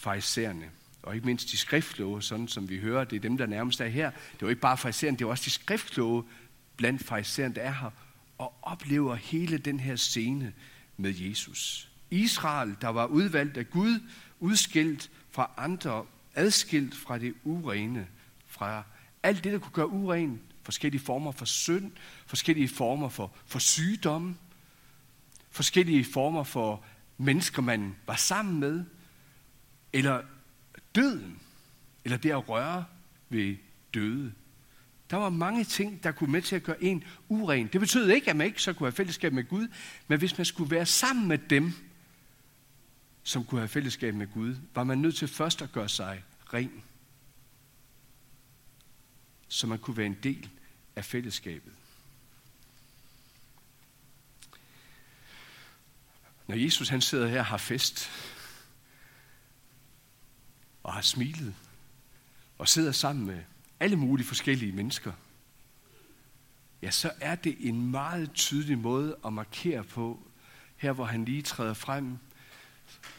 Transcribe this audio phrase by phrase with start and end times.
[0.00, 0.70] farisæerne,
[1.02, 3.86] og ikke mindst de skriftkloge, sådan som vi hører, det er dem, der nærmest er
[3.86, 4.10] her.
[4.10, 6.24] Det var ikke bare farisæerne, det var også de skriftkloge
[6.76, 7.90] blandt farisæerne, der er her,
[8.38, 10.52] og oplever hele den her scene
[10.96, 11.88] med Jesus.
[12.10, 14.00] Israel, der var udvalgt af Gud,
[14.40, 16.04] udskilt fra andre,
[16.34, 18.06] adskilt fra det urene,
[18.46, 18.82] fra
[19.22, 21.92] alt det, der kunne gøre uren, forskellige former for synd,
[22.26, 24.36] forskellige former for, for sygdomme,
[25.50, 26.84] forskellige former for
[27.18, 28.84] mennesker, man var sammen med,
[29.92, 30.22] eller
[30.94, 31.40] døden,
[32.04, 32.84] eller det at røre
[33.28, 33.56] ved
[33.94, 34.32] døde.
[35.10, 37.66] Der var mange ting, der kunne med til at gøre en uren.
[37.66, 39.68] Det betød ikke, at man ikke så kunne have fællesskab med Gud,
[40.08, 41.72] men hvis man skulle være sammen med dem,
[43.22, 46.82] som kunne have fællesskab med Gud, var man nødt til først at gøre sig ren,
[49.48, 50.48] så man kunne være en del
[50.96, 51.72] af fællesskabet.
[56.46, 58.10] Når Jesus han sidder her og har fest,
[60.90, 61.54] og har smilet,
[62.58, 63.42] og sidder sammen med
[63.80, 65.12] alle mulige forskellige mennesker,
[66.82, 70.22] ja, så er det en meget tydelig måde at markere på,
[70.76, 72.18] her hvor han lige træder frem,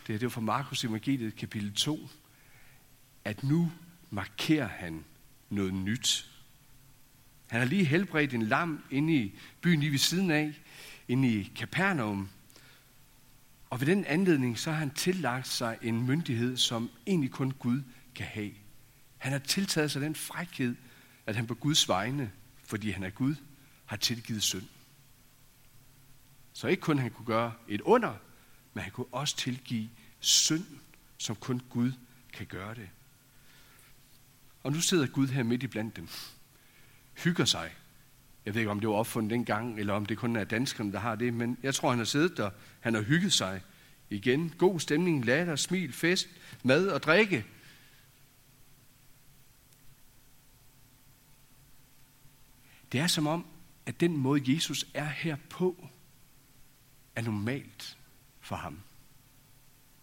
[0.07, 2.09] det er det fra Markus evangeliet kapitel 2,
[3.25, 3.71] at nu
[4.09, 5.03] markerer han
[5.49, 6.31] noget nyt.
[7.47, 10.53] Han har lige helbredt en lam inde i byen lige ved siden af,
[11.07, 12.29] inde i Capernaum.
[13.71, 17.81] Og ved den anledning, så har han tillagt sig en myndighed, som egentlig kun Gud
[18.15, 18.51] kan have.
[19.17, 20.75] Han har tiltaget sig den frækhed,
[21.25, 22.31] at han på Guds vegne,
[22.63, 23.35] fordi han er Gud,
[23.85, 24.67] har tilgivet synd.
[26.53, 28.15] Så ikke kun han kunne gøre et under,
[28.73, 30.65] men han kunne også tilgive synd,
[31.17, 31.91] som kun Gud
[32.33, 32.89] kan gøre det.
[34.63, 36.07] Og nu sidder Gud her midt i blandt dem.
[37.23, 37.75] Hygger sig.
[38.45, 40.99] Jeg ved ikke, om det var opfundet dengang, eller om det kun er danskerne, der
[40.99, 42.49] har det, men jeg tror, han har siddet der.
[42.79, 43.61] Han har hygget sig.
[44.09, 46.27] Igen, god stemning, latter, smil, fest,
[46.63, 47.45] mad og drikke.
[52.91, 53.45] Det er som om,
[53.85, 55.87] at den måde, Jesus er her på,
[57.15, 57.97] er normalt
[58.39, 58.79] for ham.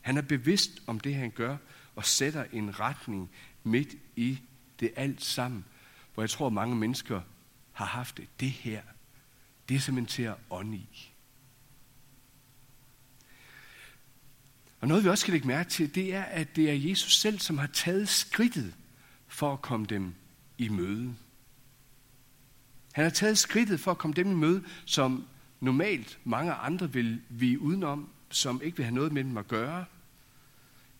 [0.00, 1.56] Han er bevidst om det, han gør,
[1.94, 3.30] og sætter en retning
[3.64, 4.38] midt i
[4.80, 5.64] det alt sammen,
[6.14, 7.20] hvor jeg tror, mange mennesker
[7.78, 8.28] har haft det.
[8.40, 8.82] Det her,
[9.68, 11.12] det er simpelthen til at ånde i.
[14.80, 17.38] Og noget vi også skal lægge mærke til, det er, at det er Jesus selv,
[17.38, 18.74] som har taget skridtet
[19.28, 20.14] for at komme dem
[20.58, 21.14] i møde.
[22.92, 25.28] Han har taget skridtet for at komme dem i møde, som
[25.60, 29.84] normalt mange andre vil vi udenom, som ikke vil have noget med dem at gøre,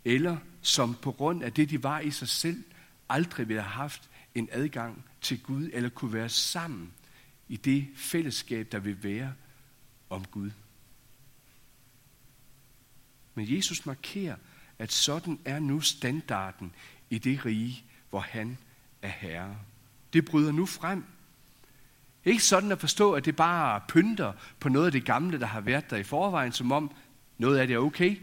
[0.05, 2.65] eller som på grund af det, de var i sig selv,
[3.09, 6.93] aldrig ville have haft en adgang til Gud, eller kunne være sammen
[7.49, 9.33] i det fællesskab, der vil være
[10.11, 10.51] om Gud.
[13.35, 14.37] Men Jesus markerer,
[14.79, 16.73] at sådan er nu standarden
[17.11, 18.59] i det rige, hvor han
[19.03, 19.57] er herre.
[20.13, 21.05] Det bryder nu frem.
[22.25, 25.61] Ikke sådan at forstå, at det bare pynter på noget af det gamle, der har
[25.61, 26.91] været der i forvejen, som om
[27.39, 28.17] noget af det er okay,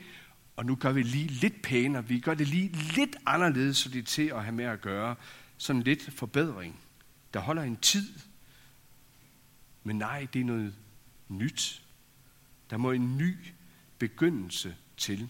[0.55, 2.07] og nu gør vi lige lidt pænere.
[2.07, 5.15] Vi gør det lige lidt anderledes, så det er til at have med at gøre.
[5.57, 6.79] Sådan lidt forbedring,
[7.33, 8.13] der holder en tid.
[9.83, 10.73] Men nej, det er noget
[11.29, 11.81] nyt.
[12.69, 13.37] Der må en ny
[13.99, 15.29] begyndelse til.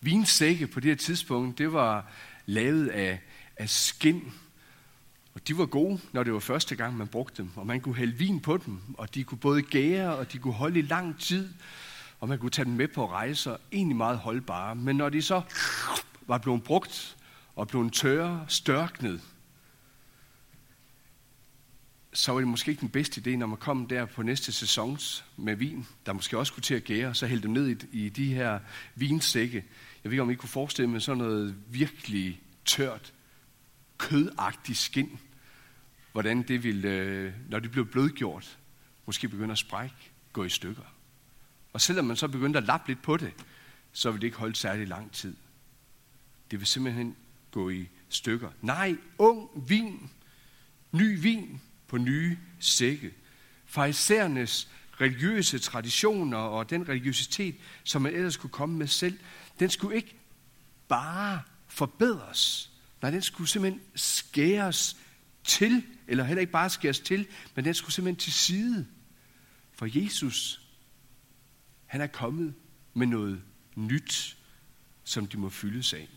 [0.00, 2.10] Vinsække på det her tidspunkt, det var
[2.46, 3.20] lavet af,
[3.56, 4.32] af skin.
[5.34, 7.50] Og de var gode, når det var første gang, man brugte dem.
[7.56, 10.54] Og man kunne hælde vin på dem, og de kunne både gære, og de kunne
[10.54, 11.48] holde i lang tid.
[12.20, 14.74] Og man kunne tage dem med på rejser, egentlig meget holdbare.
[14.74, 15.42] Men når de så
[16.26, 17.16] var blevet brugt
[17.56, 19.20] og blevet tørre, størknet,
[22.12, 25.24] så var det måske ikke den bedste idé, når man kom der på næste sæsons
[25.36, 28.08] med vin, der måske også kunne til at gære, så hældte dem ned i, i
[28.08, 28.58] de her
[28.94, 29.64] vinsække.
[30.04, 33.12] Jeg ved ikke, om I kunne forestille mig sådan noget virkelig tørt,
[33.98, 35.18] kødagtigt skin,
[36.12, 38.58] hvordan det ville, øh, når det blev blødgjort,
[39.06, 39.96] måske begynde at sprække,
[40.32, 40.94] gå i stykker.
[41.72, 43.32] Og selvom man så begyndte at lappe lidt på det,
[43.92, 45.36] så ville det ikke holde særlig lang tid.
[46.50, 47.16] Det vil simpelthen
[47.54, 48.50] gå i stykker.
[48.62, 50.10] Nej, ung vin,
[50.92, 53.14] ny vin, på nye sække.
[53.66, 54.68] Farisæernes
[55.00, 59.18] religiøse traditioner og den religiøsitet, som man ellers kunne komme med selv,
[59.58, 60.16] den skulle ikke
[60.88, 62.70] bare forbedres.
[63.02, 64.96] Nej, den skulle simpelthen skæres
[65.44, 68.86] til, eller heller ikke bare skæres til, men den skulle simpelthen til side.
[69.72, 70.60] For Jesus,
[71.86, 72.54] han er kommet
[72.94, 73.42] med noget
[73.76, 74.36] nyt,
[75.04, 76.08] som de må fyldes af.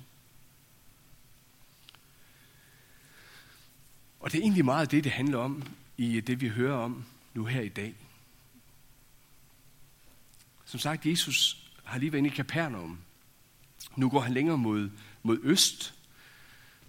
[4.28, 5.64] Og det er egentlig meget det, det handler om
[5.98, 7.96] i det, vi hører om nu her i dag.
[10.66, 13.00] Som sagt, Jesus har lige været inde i Kapernaum.
[13.96, 14.90] Nu går han længere mod,
[15.24, 15.94] mod øst.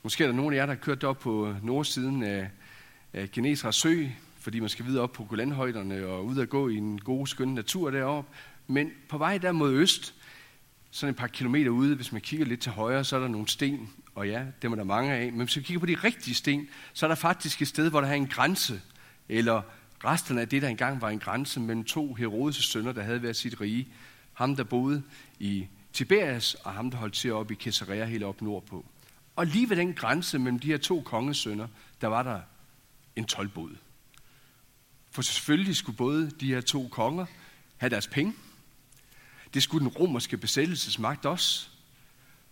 [0.03, 2.51] Måske er der nogen af jer, der har kørt op på nordsiden af,
[3.13, 4.07] af Genesra Sø,
[4.39, 7.49] fordi man skal videre op på Golanhøjderne og ud og gå i en god, skøn
[7.49, 8.31] natur deroppe.
[8.67, 10.15] Men på vej der mod øst,
[10.91, 13.49] sådan et par kilometer ude, hvis man kigger lidt til højre, så er der nogle
[13.49, 15.33] sten, og ja, dem er der mange af.
[15.33, 18.01] Men hvis vi kigger på de rigtige sten, så er der faktisk et sted, hvor
[18.01, 18.81] der er en grænse,
[19.29, 19.63] eller
[20.05, 23.37] resterne af det, der engang var en grænse mellem to Herodes' sønner, der havde været
[23.37, 23.89] sit rige.
[24.33, 25.03] Ham, der boede
[25.39, 28.87] i Tiberias, og ham, der holdt til op i Caesarea helt op nordpå.
[29.37, 31.69] Og lige ved den grænse mellem de her to kongesønner,
[32.01, 32.41] der var der
[33.17, 33.77] en tolvbod.
[35.11, 37.27] For selvfølgelig skulle både de her to konger
[37.77, 38.35] have deres penge.
[39.55, 41.69] Det skulle den romerske besættelsesmagt også.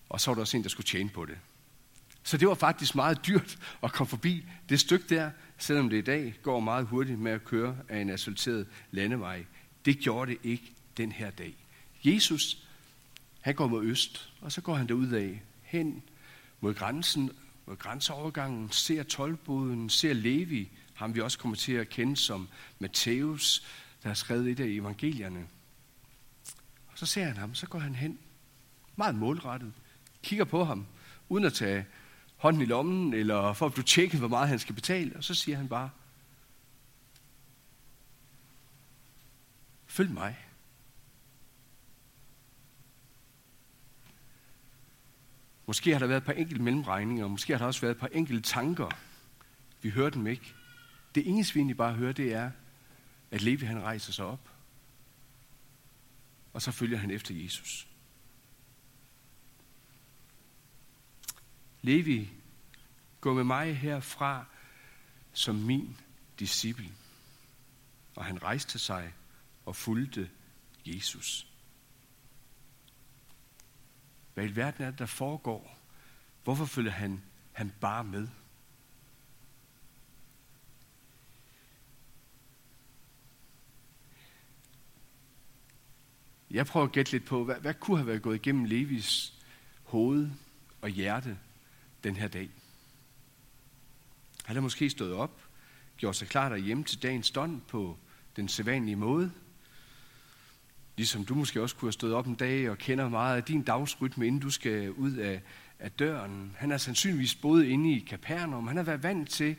[0.08, 1.38] Og så var der også en, der skulle tjene på det.
[2.26, 6.00] Så det var faktisk meget dyrt at komme forbi det stykke der, selvom det i
[6.00, 9.44] dag går meget hurtigt med at køre af en asfalteret landevej.
[9.84, 11.54] Det gjorde det ikke den her dag.
[12.04, 12.66] Jesus,
[13.40, 16.02] han går mod øst, og så går han derud af hen
[16.60, 17.30] mod grænsen,
[17.66, 23.66] mod grænseovergangen, ser tolvboden, ser Levi, ham vi også kommer til at kende som Matthæus,
[24.02, 25.46] der har skrevet et af evangelierne.
[26.86, 28.18] Og så ser han ham, så går han hen,
[28.96, 29.72] meget målrettet,
[30.22, 30.86] kigger på ham,
[31.28, 31.86] uden at tage
[32.36, 35.34] hånden i lommen, eller for at blive tjekket, hvor meget han skal betale, og så
[35.34, 35.90] siger han bare,
[39.86, 40.38] følg mig.
[45.66, 48.10] Måske har der været et par enkelte mellemregninger, måske har der også været et par
[48.12, 48.88] enkelte tanker.
[49.82, 50.54] Vi hører dem ikke.
[51.14, 52.50] Det eneste, vi egentlig bare hører, det er,
[53.30, 54.50] at Levi han rejser sig op,
[56.52, 57.88] og så følger han efter Jesus.
[61.86, 62.30] Levi,
[63.20, 64.44] gå med mig herfra
[65.32, 65.96] som min
[66.38, 66.92] disciple.
[68.14, 69.12] Og han rejste sig
[69.66, 70.30] og fulgte
[70.86, 71.46] Jesus.
[74.34, 75.78] Hvad i verden er det, der foregår?
[76.44, 77.22] Hvorfor følger han,
[77.52, 78.28] han bare med?
[86.50, 89.34] Jeg prøver at gætte lidt på, hvad, hvad kunne have været gået igennem Levis
[89.84, 90.30] hoved
[90.80, 91.38] og hjerte
[92.06, 92.48] den her dag.
[94.44, 95.40] Han har måske stået op,
[95.96, 97.96] gjort sig klar derhjemme til dagens stånd på
[98.36, 99.32] den sædvanlige måde.
[100.96, 103.62] Ligesom du måske også kunne have stået op en dag og kender meget af din
[103.62, 105.42] dagsrytme, inden du skal ud af,
[105.78, 106.56] af døren.
[106.58, 108.66] Han er sandsynligvis boet inde i Kapernaum.
[108.66, 109.56] Han har været vant til,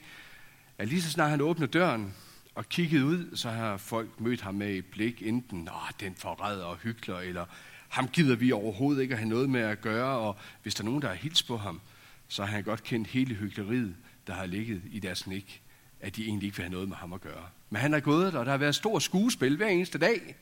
[0.77, 2.13] at lige så snart han åbner døren
[2.55, 6.65] og kigget ud, så har folk mødt ham med et blik, enten, Nå, den forræder
[6.65, 7.45] og hykler, eller
[7.87, 10.85] ham gider vi overhovedet ikke at have noget med at gøre, og hvis der er
[10.85, 11.81] nogen, der har hils på ham,
[12.27, 13.95] så har han godt kendt hele hyggeleriet,
[14.27, 15.61] der har ligget i deres nik,
[15.99, 17.49] at de egentlig ikke vil have noget med ham at gøre.
[17.69, 20.35] Men han er gået der, og der har været stor skuespil hver eneste dag.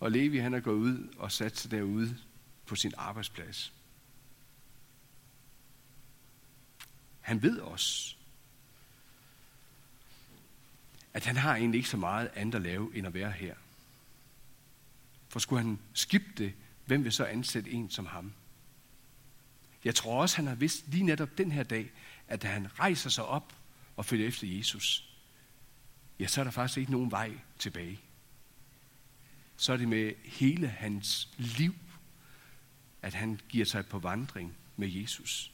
[0.00, 2.16] Og Levi, han er gået ud og sat sig derude
[2.66, 3.72] på sin arbejdsplads.
[7.20, 8.14] Han ved også,
[11.14, 13.54] at han har egentlig ikke så meget andet at lave, end at være her.
[15.28, 16.52] For skulle han skifte det,
[16.86, 18.32] hvem vil så ansætte en som ham?
[19.84, 21.90] Jeg tror også, han har vidst lige netop den her dag,
[22.28, 23.54] at da han rejser sig op
[23.96, 25.08] og følger efter Jesus,
[26.20, 28.00] ja, så er der faktisk ikke nogen vej tilbage.
[29.56, 31.74] Så er det med hele hans liv,
[33.02, 35.52] at han giver sig på vandring med Jesus.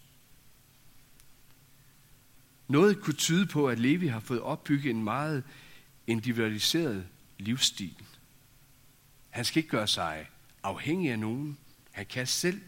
[2.69, 5.45] Noget kunne tyde på, at Levi har fået opbygget en meget
[6.07, 7.07] individualiseret
[7.39, 7.97] livsstil.
[9.31, 10.29] Han skal ikke gøre sig
[10.63, 11.59] afhængig af nogen.
[11.91, 12.61] Han kan selv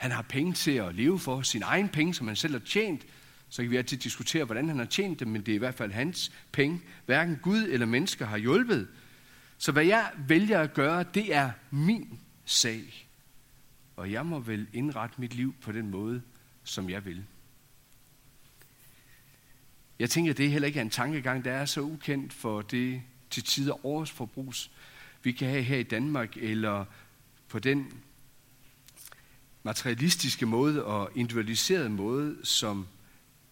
[0.00, 3.06] han har penge til at leve for, sin egen penge, som han selv har tjent.
[3.48, 5.74] Så kan vi altid diskutere, hvordan han har tjent dem, men det er i hvert
[5.74, 6.80] fald hans penge.
[7.06, 8.88] Hverken Gud eller mennesker har hjulpet.
[9.58, 13.08] Så hvad jeg vælger at gøre, det er min sag.
[13.96, 16.22] Og jeg må vel indrette mit liv på den måde,
[16.64, 17.24] som jeg vil.
[19.98, 23.02] Jeg tænker, det det heller ikke er en tankegang, der er så ukendt for det
[23.30, 24.70] til tider årsforbrugs,
[25.22, 26.84] vi kan have her i Danmark, eller
[27.48, 27.92] på den
[29.62, 32.86] materialistiske måde og individualiserede måde, som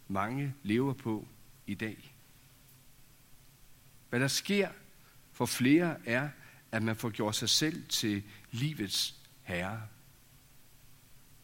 [0.09, 1.29] mange lever på
[1.67, 2.15] i dag.
[4.09, 4.69] Hvad der sker
[5.33, 6.29] for flere er,
[6.73, 9.83] at man får gjort sig selv til livets herre.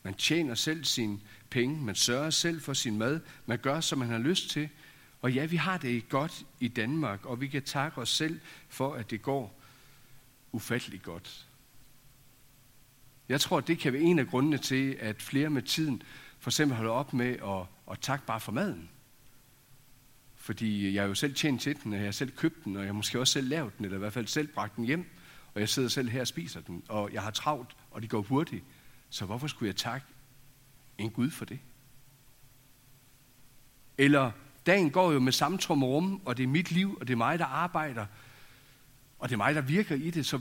[0.03, 4.09] Man tjener selv sine penge, man sørger selv for sin mad, man gør, som man
[4.09, 4.69] har lyst til.
[5.23, 8.95] Og ja, vi har det godt i Danmark, og vi kan takke os selv for,
[8.95, 9.61] at det går
[10.53, 11.47] ufatteligt godt.
[13.29, 16.03] Jeg tror, det kan være en af grundene til, at flere med tiden
[16.39, 18.91] for eksempel holder op med at, at takke bare for maden.
[20.35, 22.83] Fordi jeg har jo selv tjent til den, og jeg har selv købt den, og
[22.83, 25.07] jeg har måske også selv lavet den, eller i hvert fald selv bragt den hjem,
[25.55, 28.23] og jeg sidder selv her og spiser den, og jeg har travlt, og det går
[28.23, 28.65] hurtigt.
[29.11, 30.07] Så hvorfor skulle jeg takke
[30.99, 31.59] en Gud for det?
[33.99, 34.31] Eller
[34.67, 37.39] dagen går jo med samme rum, og det er mit liv, og det er mig,
[37.39, 38.07] der arbejder,
[39.19, 40.41] og det er mig, der virker i det, så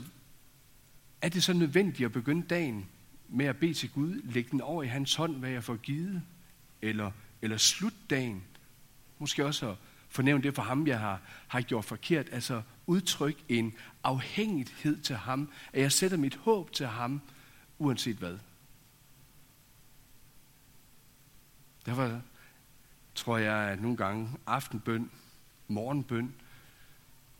[1.24, 2.88] er det så nødvendigt at begynde dagen
[3.28, 6.22] med at bede til Gud, lægge den over i hans hånd, hvad jeg får givet,
[6.82, 7.10] eller,
[7.42, 8.44] eller slut dagen,
[9.18, 9.76] måske også at
[10.08, 15.52] fornævne det for ham, jeg har, har gjort forkert, altså udtryk en afhængighed til ham,
[15.72, 17.20] at jeg sætter mit håb til ham,
[17.78, 18.38] uanset hvad.
[21.86, 22.20] Derfor
[23.14, 25.10] tror jeg, at nogle gange aftenbøn,
[25.68, 26.34] morgenbøn,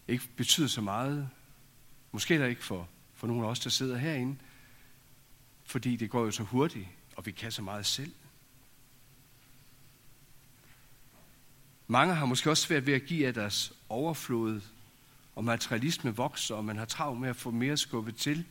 [0.09, 1.29] ikke betyder så meget.
[2.13, 4.37] Måske der ikke for, for nogle af os, der sidder herinde,
[5.65, 8.13] fordi det går jo så hurtigt, og vi kan så meget selv.
[11.87, 14.61] Mange har måske også svært ved at give af deres overflod,
[15.35, 18.45] og materialisme vokser, og man har travlt med at få mere skubbet til,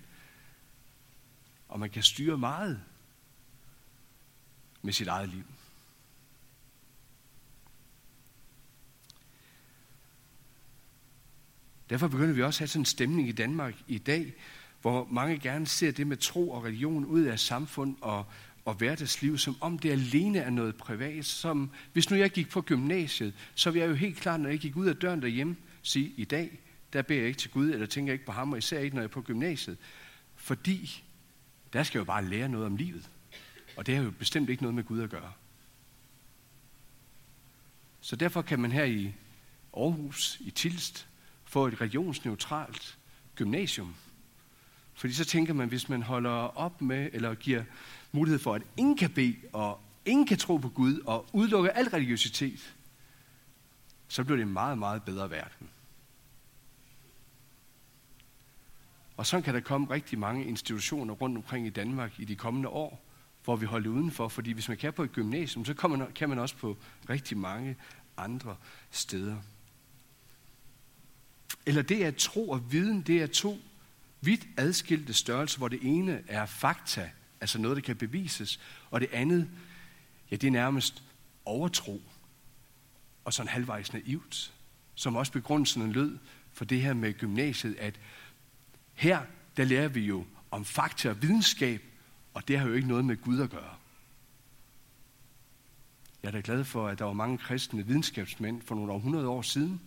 [1.70, 2.84] og man kan styre meget
[4.82, 5.44] med sit eget liv.
[11.90, 14.34] Derfor begynder vi også at have sådan en stemning i Danmark i dag,
[14.82, 18.26] hvor mange gerne ser det med tro og religion ud af samfund og,
[18.66, 21.26] og hverdagsliv, som om det alene er noget privat.
[21.26, 24.60] Som, hvis nu jeg gik på gymnasiet, så ville jeg jo helt klart, når jeg
[24.60, 26.60] gik ud af døren derhjemme, sige, i dag,
[26.94, 29.02] der beder jeg ikke til Gud, eller tænker ikke på ham, og især ikke, når
[29.02, 29.78] jeg er på gymnasiet.
[30.36, 31.04] Fordi
[31.74, 33.10] der skal jeg jo bare lære noget om livet.
[33.78, 35.32] Og det har jo bestemt ikke noget med Gud at gøre.
[38.02, 39.14] Så derfor kan man her i
[39.78, 41.08] Aarhus, i Tilst,
[41.54, 42.98] få et religionsneutralt
[43.36, 43.96] gymnasium.
[44.94, 47.64] Fordi så tænker man, hvis man holder op med, eller giver
[48.12, 51.90] mulighed for, at ingen kan bede, og ingen kan tro på Gud, og udelukker al
[51.90, 52.76] religiøsitet,
[54.08, 55.70] så bliver det en meget, meget bedre verden.
[59.18, 62.70] Og så kan der komme rigtig mange institutioner rundt omkring i Danmark i de kommende
[62.70, 63.06] år,
[63.44, 65.74] hvor vi holder udenfor, fordi hvis man kan på et gymnasium, så
[66.16, 66.78] kan man også på
[67.10, 67.76] rigtig mange
[68.18, 68.56] andre
[68.92, 69.38] steder.
[71.66, 73.60] Eller det er tro og viden, det er to
[74.22, 77.10] vidt adskilte størrelser, hvor det ene er fakta,
[77.42, 78.60] altså noget, der kan bevises,
[78.92, 79.50] og det andet,
[80.32, 81.04] ja, det er nærmest
[81.46, 82.02] overtro,
[83.26, 84.54] og sådan halvvejs naivt,
[84.96, 86.18] som også begrundelsen lød
[86.54, 88.00] for det her med gymnasiet, at
[88.94, 89.22] her,
[89.58, 91.84] der lærer vi jo om fakta og videnskab,
[92.34, 93.76] og det har jo ikke noget med Gud at gøre.
[96.24, 99.42] Jeg er da glad for, at der var mange kristne videnskabsmænd for nogle århundrede år
[99.42, 99.82] siden,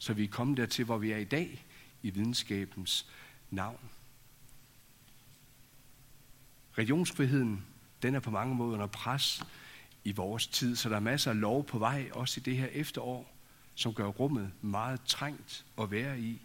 [0.00, 1.64] så vi er kommet dertil, hvor vi er i dag,
[2.02, 3.06] i videnskabens
[3.50, 3.90] navn.
[6.78, 7.64] Religionsfriheden,
[8.02, 9.42] den er på mange måder under pres
[10.04, 12.66] i vores tid, så der er masser af lov på vej, også i det her
[12.66, 13.34] efterår,
[13.74, 16.40] som gør rummet meget trængt at være i.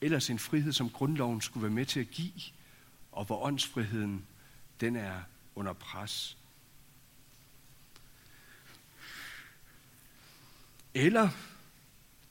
[0.00, 2.42] Ellers en frihed, som grundloven skulle være med til at give,
[3.12, 4.26] og hvor åndsfriheden,
[4.80, 5.20] den er
[5.54, 6.36] under pres.
[10.94, 11.28] Eller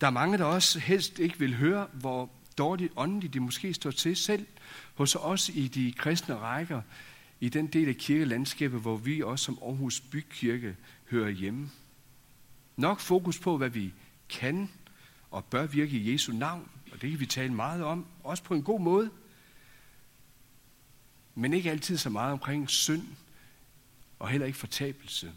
[0.01, 3.91] der er mange, der også helst ikke vil høre, hvor dårligt åndeligt de måske står
[3.91, 4.45] til selv
[4.95, 6.81] hos os i de kristne rækker,
[7.39, 10.75] i den del af kirkelandskabet, hvor vi også som Aarhus Bykirke
[11.09, 11.69] hører hjemme.
[12.75, 13.93] Nok fokus på, hvad vi
[14.29, 14.69] kan
[15.31, 18.53] og bør virke i Jesu navn, og det kan vi tale meget om, også på
[18.53, 19.09] en god måde.
[21.35, 23.07] Men ikke altid så meget omkring synd
[24.19, 25.31] og heller ikke fortabelse.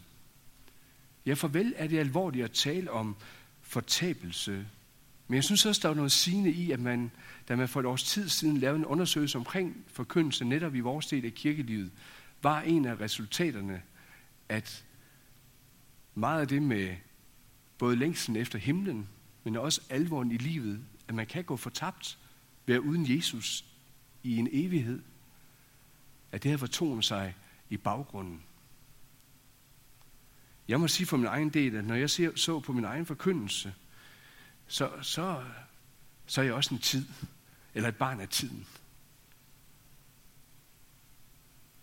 [1.25, 3.15] Ja, farvel er det alvorligt at tale om
[3.75, 4.67] fortabelse.
[5.27, 7.11] Men jeg synes også, der er noget sigende i, at man,
[7.47, 11.07] da man for et års tid siden lavede en undersøgelse omkring forkyndelse netop i vores
[11.07, 11.91] del af kirkelivet,
[12.41, 13.81] var en af resultaterne,
[14.49, 14.85] at
[16.15, 16.95] meget af det med
[17.77, 19.09] både længsten efter himlen,
[19.43, 22.17] men også alvoren i livet, at man kan gå fortabt,
[22.65, 23.65] være uden Jesus
[24.23, 25.01] i en evighed,
[26.31, 27.35] at det har fortoner sig
[27.69, 28.41] i baggrunden.
[30.67, 33.05] Jeg må sige for min egen del, at når jeg ser, så på min egen
[33.05, 33.73] forkyndelse,
[34.67, 35.43] så, så,
[36.25, 37.05] så er jeg også en tid,
[37.73, 38.67] eller et barn af tiden.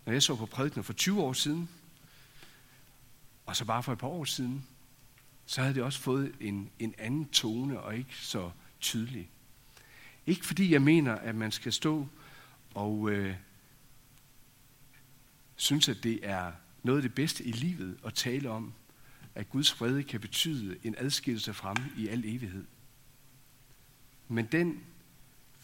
[0.05, 1.69] Når jeg så på prædikner for 20 år siden,
[3.45, 4.67] og så bare for et par år siden,
[5.45, 9.29] så havde det også fået en, en anden tone og ikke så tydelig.
[10.25, 12.07] Ikke fordi jeg mener, at man skal stå
[12.73, 13.35] og øh,
[15.55, 16.51] synes, at det er
[16.83, 18.73] noget af det bedste i livet at tale om,
[19.35, 22.65] at Guds fred kan betyde en adskillelse fra i al evighed.
[24.27, 24.83] Men den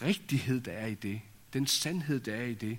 [0.02, 1.22] rigtighed, der er i det,
[1.54, 2.78] den sandhed, der er i det,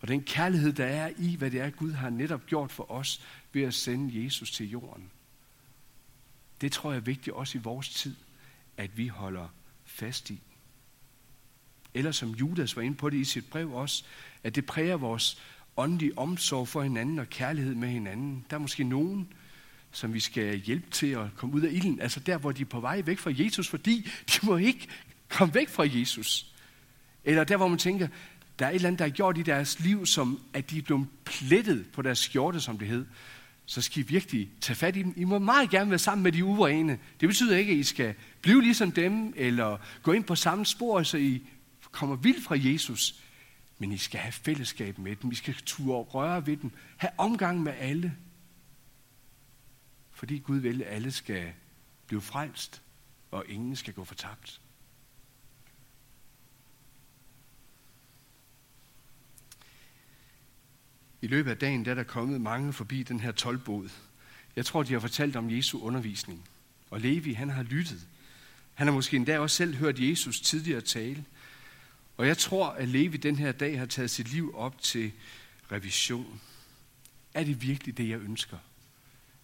[0.00, 3.22] og den kærlighed, der er i, hvad det er, Gud har netop gjort for os
[3.52, 5.10] ved at sende Jesus til jorden.
[6.60, 8.14] Det tror jeg er vigtigt også i vores tid,
[8.76, 9.48] at vi holder
[9.84, 10.40] fast i.
[11.94, 14.04] Eller som Judas var inde på det i sit brev også,
[14.42, 15.42] at det præger vores
[15.76, 18.44] åndelig omsorg for hinanden og kærlighed med hinanden.
[18.50, 19.28] Der er måske nogen,
[19.92, 22.00] som vi skal hjælpe til at komme ud af ilden.
[22.00, 24.88] Altså der, hvor de er på vej væk fra Jesus, fordi de må ikke
[25.28, 26.46] komme væk fra Jesus.
[27.24, 28.08] Eller der, hvor man tænker,
[28.58, 30.82] der er et eller andet, der er gjort i deres liv, som at de er
[30.82, 33.06] blevet plettet på deres skjorte, som det hed.
[33.66, 35.14] Så skal I virkelig tage fat i dem.
[35.16, 36.98] I må meget gerne være sammen med de urene.
[37.20, 41.02] Det betyder ikke, at I skal blive ligesom dem, eller gå ind på samme spor,
[41.02, 41.42] så I
[41.90, 43.14] kommer vildt fra Jesus.
[43.78, 45.32] Men I skal have fællesskab med dem.
[45.32, 46.70] I skal turde røre ved dem.
[46.96, 48.16] Have omgang med alle.
[50.10, 51.52] Fordi Gud vil, at alle skal
[52.06, 52.82] blive frelst,
[53.30, 54.60] og ingen skal gå fortabt.
[61.22, 63.88] I løbet af dagen der er der kommet mange forbi den her tolvbod.
[64.56, 66.48] Jeg tror, de har fortalt om Jesu undervisning.
[66.90, 68.06] Og Levi, han har lyttet.
[68.74, 71.24] Han har måske endda også selv hørt Jesus tidligere tale.
[72.16, 75.12] Og jeg tror, at Levi den her dag har taget sit liv op til
[75.72, 76.40] revision.
[77.34, 78.58] Er det virkelig det, jeg ønsker?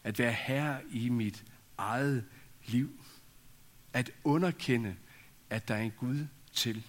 [0.05, 1.45] At være herre i mit
[1.79, 2.25] eget
[2.67, 2.91] liv.
[3.93, 4.97] At underkende,
[5.51, 6.83] at der er en Gud til.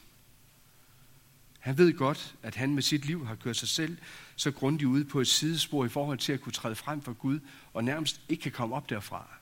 [1.60, 3.98] Han ved godt, at han med sit liv har kørt sig selv
[4.36, 7.40] så grundigt ude på et sidespor i forhold til at kunne træde frem for Gud,
[7.74, 9.38] og nærmest ikke kan komme op derfra.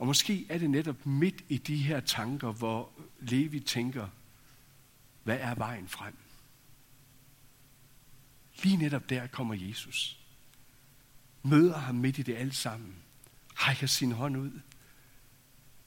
[0.00, 4.08] Og måske er det netop midt i de her tanker, hvor Levi tænker,
[5.22, 6.16] hvad er vejen frem?
[8.62, 10.20] Lige netop der kommer Jesus.
[11.42, 12.96] Møder ham midt i det alt sammen.
[13.54, 14.60] Rækker sin hånd ud.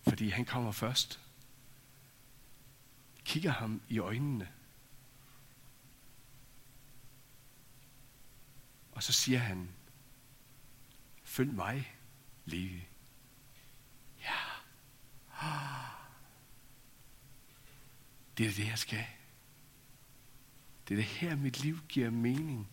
[0.02, 1.20] Fordi han kommer først
[3.26, 4.52] kigger ham i øjnene.
[8.92, 9.70] Og så siger han,
[11.24, 11.96] følg mig,
[12.46, 12.88] Levi.
[18.38, 19.06] Det er det, jeg skal.
[20.88, 22.70] Det er det her, mit liv giver mening.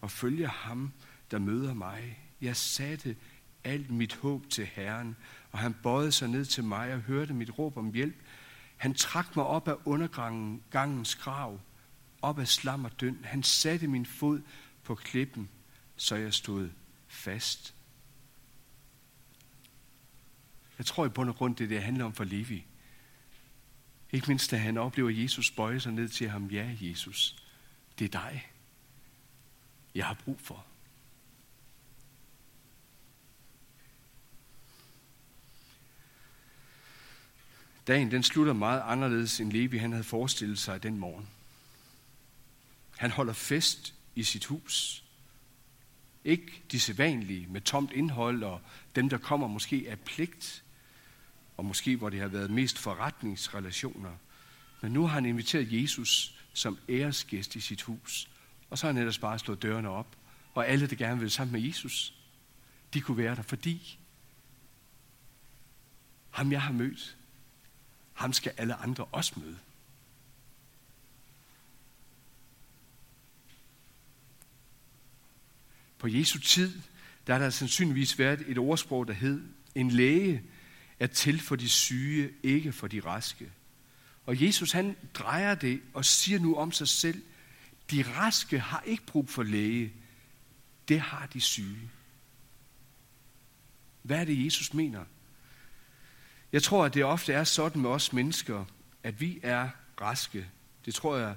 [0.00, 0.92] Og følge ham,
[1.30, 2.18] der møder mig.
[2.40, 3.16] Jeg satte
[3.64, 5.16] alt mit håb til Herren,
[5.50, 8.16] og han bøjede sig ned til mig og hørte mit råb om hjælp.
[8.76, 11.60] Han trak mig op af undergangens grav,
[12.22, 13.18] op af slam og døn.
[13.24, 14.42] Han satte min fod
[14.82, 15.48] på klippen,
[15.96, 16.70] så jeg stod
[17.08, 17.74] fast.
[20.84, 22.64] Jeg tror i bund og grund, det det handler om for Levi.
[24.12, 26.46] Ikke mindst da han oplever Jesus bøje sig ned til ham.
[26.46, 27.36] Ja, Jesus,
[27.98, 28.50] det er dig,
[29.94, 30.66] jeg har brug for.
[37.86, 41.28] Dagen den slutter meget anderledes, end Levi han havde forestillet sig den morgen.
[42.96, 45.04] Han holder fest i sit hus.
[46.24, 48.60] Ikke de sædvanlige med tomt indhold og
[48.96, 50.63] dem, der kommer måske af pligt,
[51.56, 54.16] og måske hvor det har været mest forretningsrelationer.
[54.80, 58.30] Men nu har han inviteret Jesus som æresgæst i sit hus.
[58.70, 60.16] Og så har han ellers bare slået dørene op.
[60.54, 62.14] Og alle, der gerne vil sammen med Jesus,
[62.94, 63.98] de kunne være der, fordi
[66.30, 67.16] ham jeg har mødt,
[68.12, 69.58] ham skal alle andre også møde.
[75.98, 76.80] På Jesu tid,
[77.26, 79.42] der har der sandsynligvis været et ordsprog, der hed,
[79.74, 80.42] en læge
[81.00, 83.50] er til for de syge, ikke for de raske.
[84.26, 87.22] Og Jesus han drejer det og siger nu om sig selv,
[87.90, 89.92] de raske har ikke brug for læge,
[90.88, 91.90] det har de syge.
[94.02, 95.04] Hvad er det, Jesus mener?
[96.52, 98.64] Jeg tror, at det ofte er sådan med os mennesker,
[99.02, 99.68] at vi er
[100.00, 100.46] raske.
[100.84, 101.36] Det tror jeg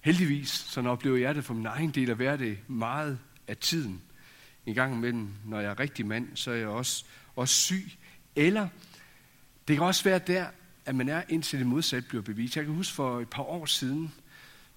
[0.00, 4.02] heldigvis, så oplever jeg det for min egen del at være det meget af tiden.
[4.66, 7.04] En gang imellem, når jeg er rigtig mand, så er jeg også,
[7.36, 7.92] også syg.
[8.36, 8.68] Eller
[9.68, 10.46] det kan også være der,
[10.86, 12.56] at man er indtil det modsatte bliver bevist.
[12.56, 14.12] Jeg kan huske for et par år siden,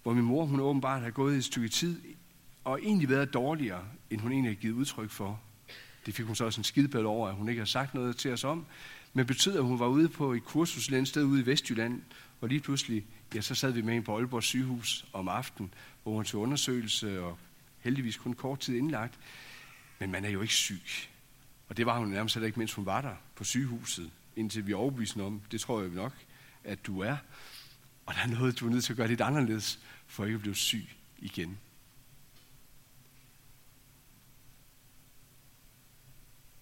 [0.04, 2.02] hvor min mor, hun åbenbart har gået i et stykke tid,
[2.64, 5.42] og egentlig været dårligere, end hun egentlig har givet udtryk for.
[6.06, 8.34] Det fik hun så også en skidbad over, at hun ikke har sagt noget til
[8.34, 8.66] os om.
[9.14, 12.02] Men betød, at hun var ude på et kursus et sted ude i Vestjylland,
[12.42, 16.14] og lige pludselig, ja, så sad vi med hende på Aalborg sygehus om aftenen, hvor
[16.14, 17.38] hun tog undersøgelse, og
[17.80, 19.20] heldigvis kun kort tid indlagt.
[20.00, 20.82] Men man er jo ikke syg.
[21.70, 24.74] Og det var hun nærmest heller ikke, mens hun var der på sygehuset, indtil vi
[24.74, 26.14] overbeviste om, det tror jeg nok,
[26.64, 27.18] at du er.
[28.06, 30.42] Og der er noget, du er nødt til at gøre lidt anderledes, for ikke at
[30.42, 31.58] blive syg igen.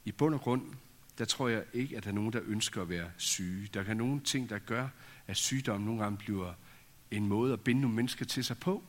[0.06, 0.74] I bund og grund,
[1.18, 3.70] der tror jeg ikke, at der er nogen, der ønsker at være syge.
[3.74, 4.88] Der kan nogle ting, der gør,
[5.28, 6.54] at sygdom nogle gange bliver
[7.12, 8.84] en måde at binde nogle mennesker til sig på.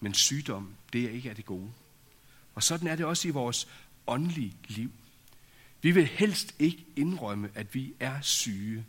[0.00, 1.72] Men sygdom, det er ikke af det gode.
[2.54, 3.68] Og sådan er det også i vores
[4.06, 4.90] åndelige liv.
[5.82, 8.86] Vi vil helst ikke indrømme, at vi er syge.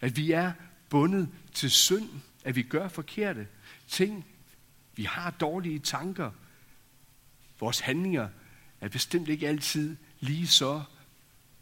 [0.00, 0.52] At vi er
[0.88, 2.08] bundet til synd.
[2.44, 3.46] at vi gør forkerte
[3.88, 4.26] ting.
[4.96, 6.30] Vi har dårlige tanker.
[7.60, 8.28] Vores handlinger
[8.80, 10.82] er bestemt ikke altid lige så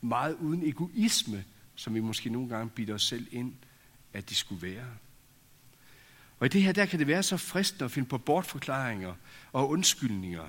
[0.00, 3.54] meget uden egoisme, som vi måske nogle gange bider os selv ind,
[4.12, 4.87] at de skulle være.
[6.38, 9.14] Og i det her, der kan det være så fristende at finde på bortforklaringer
[9.52, 10.48] og undskyldninger.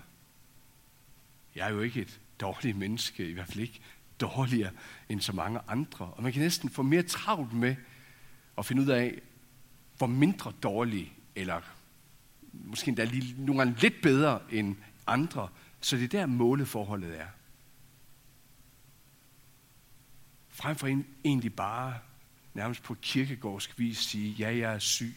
[1.55, 3.81] Jeg er jo ikke et dårligt menneske, i hvert fald ikke
[4.21, 4.71] dårligere
[5.09, 6.05] end så mange andre.
[6.05, 7.75] Og man kan næsten få mere travlt med
[8.57, 9.21] at finde ud af,
[9.97, 11.61] hvor mindre dårlig, eller
[12.53, 14.75] måske endda lige, nogle gange lidt bedre end
[15.07, 15.49] andre.
[15.81, 17.27] Så det er der måleforholdet er.
[20.49, 20.87] Frem for
[21.23, 21.99] egentlig bare
[22.53, 25.15] nærmest på kirkegårdsk vis sige, ja, jeg er syg.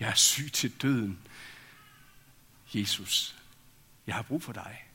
[0.00, 1.18] Jeg er syg til døden.
[2.74, 3.36] Jesus,
[4.06, 4.91] jeg har brug for dig.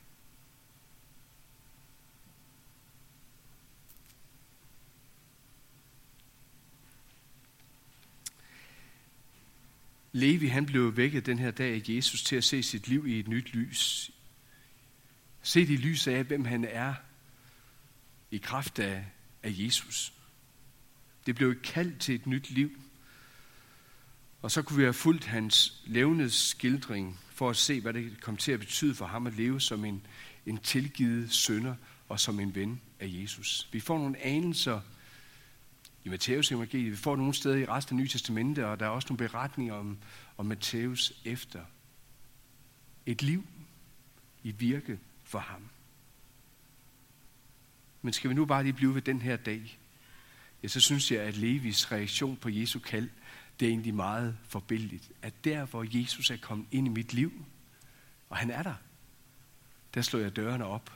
[10.18, 13.18] Levi han blev vækket den her dag af Jesus til at se sit liv i
[13.18, 14.10] et nyt lys.
[15.42, 16.94] Se det i lys af, hvem han er
[18.30, 19.04] i kraft af,
[19.42, 20.12] af Jesus.
[21.26, 22.70] Det blev et kald til et nyt liv.
[24.42, 28.36] Og så kunne vi have fulgt hans levende skildring for at se, hvad det kom
[28.36, 30.06] til at betyde for ham at leve som en,
[30.46, 31.74] en tilgivet sønder
[32.08, 33.68] og som en ven af Jesus.
[33.72, 34.80] Vi får nogle anelser
[36.08, 36.90] i Matteus evangeliet.
[36.90, 39.74] Vi får nogle steder i resten af Nye Testamente, og der er også nogle beretninger
[39.74, 39.98] om,
[40.36, 41.60] om Matteus efter.
[43.06, 43.46] Et liv
[44.42, 45.62] i virke for ham.
[48.02, 49.78] Men skal vi nu bare lige blive ved den her dag,
[50.62, 53.10] ja, så synes jeg, at Levis reaktion på Jesu kald,
[53.60, 55.10] det er egentlig meget forbilligt.
[55.22, 57.44] At der, hvor Jesus er kommet ind i mit liv,
[58.28, 58.74] og han er der,
[59.94, 60.92] der slår jeg dørene op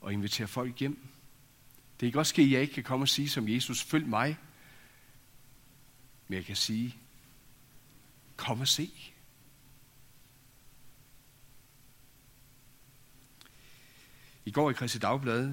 [0.00, 1.08] og inviterer folk hjem.
[2.00, 4.38] Det kan godt ske, at jeg ikke kan komme og sige som Jesus, følg mig.
[6.28, 6.96] Men jeg kan sige,
[8.36, 8.90] kom og se.
[14.44, 15.52] I går i Christi Dagblad,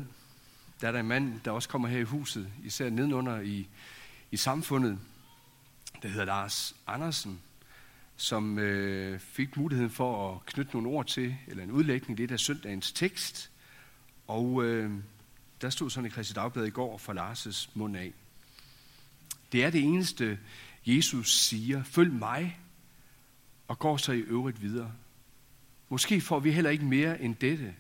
[0.82, 3.68] der er der en mand, der også kommer her i huset, især nedenunder i,
[4.32, 5.00] i samfundet,
[6.02, 7.42] der hedder Lars Andersen,
[8.16, 12.40] som øh, fik muligheden for at knytte nogle ord til, eller en udlægning lidt af
[12.40, 13.52] søndagens tekst.
[14.28, 14.92] Og øh,
[15.62, 18.13] der stod sådan i Kristi Dagblad i går fra Lars' mund af.
[19.52, 20.39] Det er det eneste,
[20.86, 21.84] Jesus siger.
[21.84, 22.60] Følg mig,
[23.68, 24.92] og går så i øvrigt videre.
[25.89, 27.76] Måske får vi heller ikke mere end dette.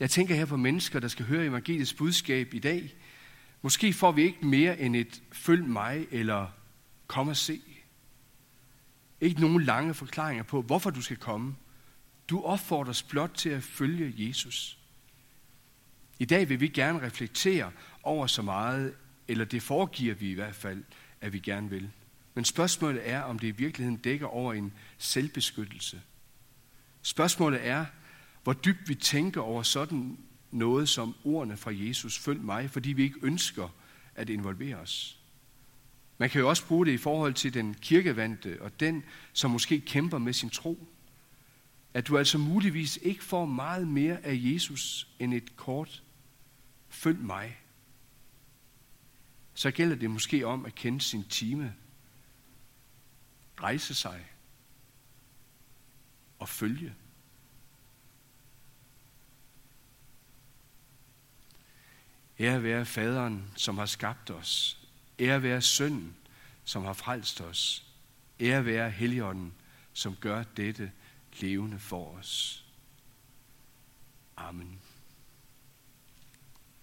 [0.00, 2.94] Jeg tænker her på mennesker, der skal høre evangeliets budskab i dag.
[3.62, 6.48] Måske får vi ikke mere end et følg mig eller
[7.06, 7.60] kom og se.
[9.20, 11.56] Ikke nogen lange forklaringer på, hvorfor du skal komme.
[12.28, 14.78] Du opfordres blot til at følge Jesus.
[16.22, 17.70] I dag vil vi gerne reflektere
[18.02, 18.94] over så meget,
[19.28, 20.84] eller det foregiver vi i hvert fald,
[21.20, 21.90] at vi gerne vil.
[22.34, 26.00] Men spørgsmålet er, om det i virkeligheden dækker over en selvbeskyttelse.
[27.02, 27.86] Spørgsmålet er,
[28.42, 30.18] hvor dybt vi tænker over sådan
[30.50, 33.68] noget som ordene fra Jesus, følg mig, fordi vi ikke ønsker
[34.14, 35.18] at involvere os.
[36.18, 39.80] Man kan jo også bruge det i forhold til den kirkevandte og den, som måske
[39.80, 40.88] kæmper med sin tro.
[41.94, 46.02] At du altså muligvis ikke får meget mere af Jesus end et kort
[46.92, 47.58] følg mig.
[49.54, 51.74] Så gælder det måske om at kende sin time,
[53.60, 54.26] rejse sig
[56.38, 56.94] og følge.
[62.40, 64.78] Ære være faderen, som har skabt os.
[65.18, 66.16] Ære være sønnen,
[66.64, 67.86] som har frelst os.
[68.40, 69.54] Ære være Helligånden,
[69.92, 70.92] som gør dette
[71.40, 72.64] levende for os.
[74.36, 74.80] Amen.